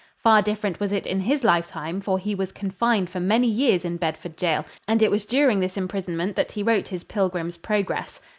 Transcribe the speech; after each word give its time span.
Far 0.17 0.41
different 0.41 0.79
was 0.79 0.91
it 0.91 1.05
in 1.05 1.19
his 1.19 1.43
lifetime, 1.43 2.01
for 2.01 2.17
he 2.17 2.33
was 2.33 2.51
confined 2.51 3.07
for 3.11 3.19
many 3.19 3.45
years 3.45 3.85
in 3.85 3.97
Bedford 3.97 4.35
Jail 4.35 4.65
and 4.87 4.99
it 4.99 5.11
was 5.11 5.25
during 5.25 5.59
this 5.59 5.77
imprisonment 5.77 6.35
that 6.35 6.53
he 6.53 6.63
wrote 6.63 6.87
his 6.87 7.03
"Pilgrim's 7.03 7.57
Progress." 7.57 8.19